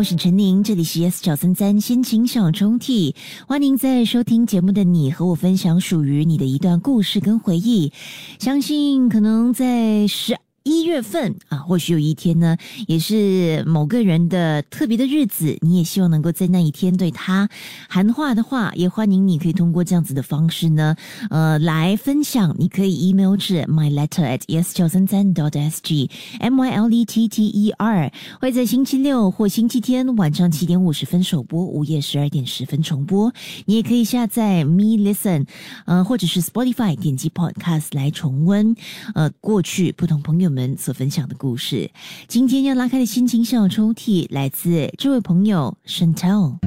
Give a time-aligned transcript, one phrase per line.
[0.00, 3.14] 我是陈宁，这里是 S 九三三心情小抽屉，
[3.46, 7.92] 欢迎在收听节目的你和我分享属于你的一段故事跟回忆。
[8.38, 10.38] 相信可能在十。
[10.62, 17.48] 一月份啊，或许有一天呢，也是某个人的特别的日子，你也希望能够在那一天对他
[17.88, 20.94] 喊话的话，也欢迎你可以通过这样子的方式呢，
[21.30, 22.54] 呃，来分享。
[22.58, 27.26] 你可以 email 至 my letter at yes 九三三 dot s g m y l e t
[27.26, 33.32] t e r，会在星期六或星期天晚上七点五十分首播，午夜十二点十分重播。
[33.64, 35.46] 你也可以下载 me listen，
[35.86, 38.76] 呃，或者是 Spotify 点击 podcast 来重温，
[39.14, 40.49] 呃，过去不同朋友。
[40.50, 41.90] 们所分享的故事，
[42.28, 46.58] 今天要拉开的心情小抽屉来自这位朋友 Chantel。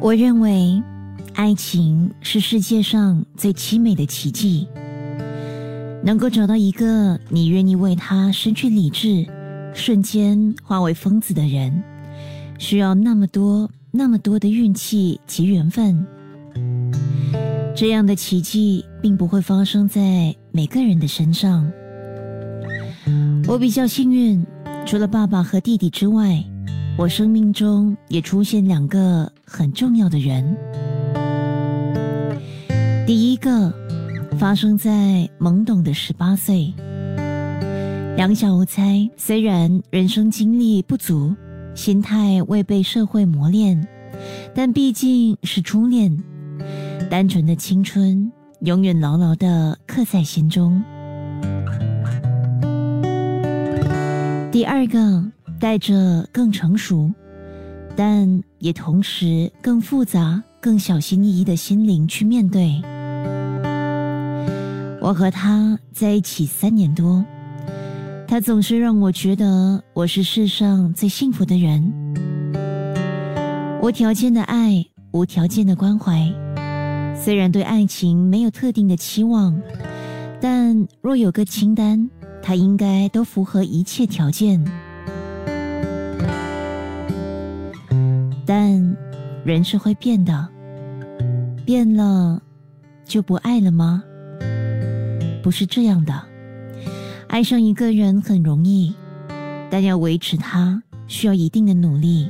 [0.00, 0.82] 我认为，
[1.34, 4.68] 爱情是世界上最凄美的奇迹。
[6.04, 9.26] 能够找到一个你愿意为他失去理智。
[9.76, 11.82] 瞬间化为疯子的人，
[12.58, 16.04] 需要那么多、那么多的运气及缘分。
[17.76, 21.70] 这样的奇迹并不会发生在每个人的身上。
[23.46, 24.44] 我比较幸运，
[24.86, 26.42] 除了爸爸和弟弟之外，
[26.96, 30.56] 我生命中也出现两个很重要的人。
[33.06, 33.72] 第一个
[34.38, 36.72] 发生在懵懂的十八岁。
[38.16, 41.36] 两小无猜，虽然人生经历不足，
[41.74, 43.86] 心态未被社会磨练，
[44.54, 46.16] 但毕竟是初恋，
[47.10, 50.82] 单纯的青春永远牢牢的刻在心中。
[54.50, 55.22] 第二个
[55.60, 57.12] 带着更成熟，
[57.94, 62.80] 但也同时更复杂、更小心翼翼的心灵去面对。
[65.02, 67.22] 我和他在一起三年多。
[68.28, 71.92] 他总是让我觉得我是世上最幸福的人，
[73.80, 76.28] 无条件的爱，无条件的关怀。
[77.14, 79.58] 虽然对爱情没有特定的期望，
[80.40, 82.10] 但若有个清单，
[82.42, 84.62] 他应该都符合一切条件。
[88.44, 88.96] 但
[89.44, 90.48] 人是会变的，
[91.64, 92.42] 变了
[93.04, 94.02] 就不爱了吗？
[95.42, 96.35] 不是这样的。
[97.28, 98.94] 爱上一个人很容易，
[99.70, 102.28] 但要维持他需要一定的努力，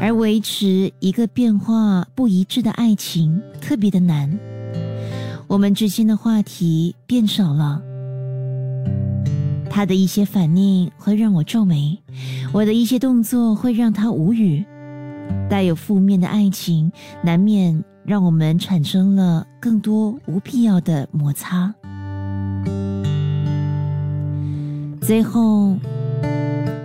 [0.00, 4.38] 而维持一个变化不一致的爱情特别的难。
[5.48, 7.82] 我们之间的话题变少了，
[9.68, 11.98] 他的一些反应会让我皱眉，
[12.52, 14.64] 我的一些动作会让他无语。
[15.48, 16.92] 带有负面的爱情，
[17.24, 21.74] 难免让我们产生了更多无必要的摩擦。
[25.10, 25.76] 最后，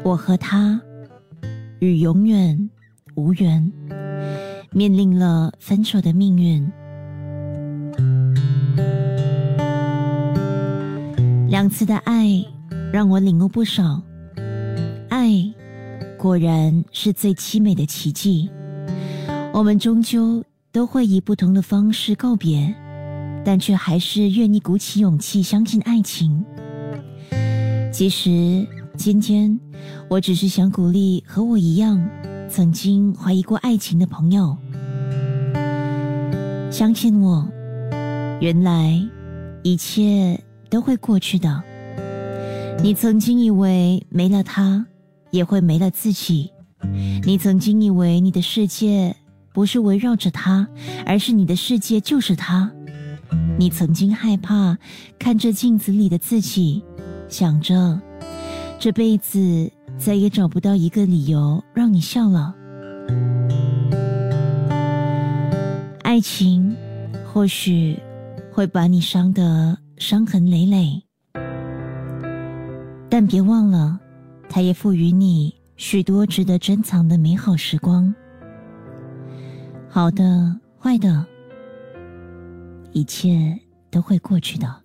[0.03, 0.81] 我和他
[1.77, 2.71] 与永远
[3.13, 3.71] 无缘，
[4.71, 6.67] 面临了分手的命运。
[11.47, 12.43] 两次的爱
[12.91, 14.01] 让我领悟不少，
[15.09, 15.29] 爱
[16.17, 18.49] 果然是最凄美的奇迹。
[19.53, 22.73] 我们终究都会以不同的方式告别，
[23.45, 26.43] 但却还是愿意鼓起勇气相信爱情。
[27.95, 28.67] 其实，
[28.97, 29.57] 今天
[30.09, 32.05] 我只是想鼓励和我一样
[32.49, 34.57] 曾经怀疑过爱情的朋友，
[36.69, 37.47] 相信我，
[38.41, 39.01] 原来
[39.63, 40.37] 一切
[40.69, 41.63] 都会过去的。
[42.83, 44.85] 你曾经以为没了他
[45.31, 46.51] 也会没了自己，
[47.25, 49.15] 你曾经以为你的世界
[49.53, 50.67] 不是围绕着他，
[51.05, 52.69] 而是你的世界就是他。
[53.57, 54.77] 你曾经害怕
[55.17, 56.83] 看着镜子里的自己。
[57.37, 57.99] 想着，
[58.79, 62.55] 这辈子再也找不到一个理由让你笑了。
[66.01, 66.73] 爱情
[67.25, 67.99] 或许
[68.53, 71.03] 会把你伤得伤痕累累，
[73.09, 73.99] 但别忘了，
[74.47, 78.15] 它也赋予你许多值得珍藏的美好时光。
[79.89, 81.25] 好的，坏的，
[82.93, 83.59] 一切
[83.91, 84.84] 都会过去的。